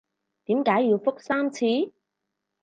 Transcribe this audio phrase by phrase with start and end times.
[0.45, 1.93] 點解要覆三次？